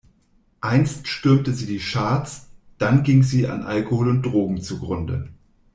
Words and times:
Einst 0.61 1.07
stürmte 1.07 1.53
sie 1.53 1.67
die 1.67 1.77
Charts, 1.77 2.47
dann 2.79 3.03
ging 3.03 3.21
sie 3.21 3.45
an 3.45 3.61
Alkohol 3.61 4.09
und 4.09 4.23
Drogen 4.25 4.59
zugrunde. 4.59 5.29